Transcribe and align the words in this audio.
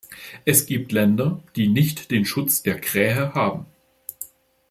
Es 0.45 0.65
gibt 0.65 0.91
Länder, 0.91 1.43
die 1.55 1.67
nicht 1.67 2.09
den 2.09 2.25
Schutz 2.25 2.63
der 2.63 2.81
Krähe 2.81 3.35
haben. 3.35 3.67